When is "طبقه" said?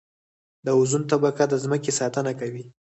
1.11-1.43